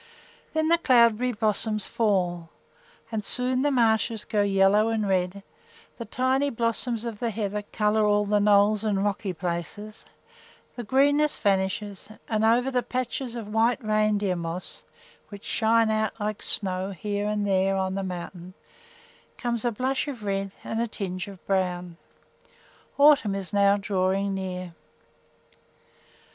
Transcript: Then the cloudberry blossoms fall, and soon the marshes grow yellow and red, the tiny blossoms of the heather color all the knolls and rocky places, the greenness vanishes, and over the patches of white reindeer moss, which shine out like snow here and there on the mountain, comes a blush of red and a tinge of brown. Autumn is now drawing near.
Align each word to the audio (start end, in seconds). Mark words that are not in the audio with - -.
Then 0.53 0.69
the 0.69 0.79
cloudberry 0.79 1.31
blossoms 1.31 1.85
fall, 1.85 2.49
and 3.11 3.23
soon 3.23 3.61
the 3.61 3.69
marshes 3.69 4.25
grow 4.25 4.41
yellow 4.41 4.89
and 4.89 5.07
red, 5.07 5.43
the 5.99 6.05
tiny 6.05 6.49
blossoms 6.49 7.05
of 7.05 7.19
the 7.19 7.29
heather 7.29 7.61
color 7.71 8.03
all 8.03 8.25
the 8.25 8.39
knolls 8.39 8.83
and 8.83 9.05
rocky 9.05 9.31
places, 9.31 10.03
the 10.75 10.83
greenness 10.83 11.37
vanishes, 11.37 12.09
and 12.27 12.43
over 12.43 12.71
the 12.71 12.81
patches 12.81 13.35
of 13.35 13.53
white 13.53 13.77
reindeer 13.85 14.35
moss, 14.35 14.83
which 15.29 15.43
shine 15.43 15.91
out 15.91 16.19
like 16.19 16.41
snow 16.41 16.89
here 16.89 17.27
and 17.27 17.45
there 17.45 17.75
on 17.75 17.93
the 17.93 18.01
mountain, 18.01 18.55
comes 19.37 19.63
a 19.63 19.71
blush 19.71 20.07
of 20.07 20.23
red 20.23 20.55
and 20.63 20.81
a 20.81 20.87
tinge 20.87 21.27
of 21.27 21.45
brown. 21.45 21.95
Autumn 22.97 23.35
is 23.35 23.53
now 23.53 23.77
drawing 23.77 24.33
near. 24.33 24.73